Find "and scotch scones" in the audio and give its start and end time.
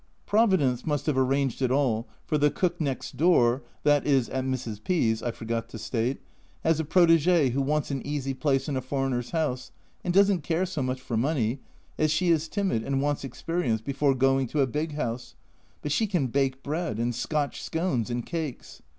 16.97-18.09